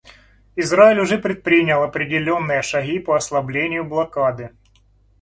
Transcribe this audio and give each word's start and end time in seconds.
Израиль 0.55 0.99
уже 0.99 1.19
предпринял 1.19 1.83
определенные 1.83 2.63
шаги 2.63 2.97
по 2.97 3.15
ослаблению 3.15 3.83
блокады. 3.85 4.49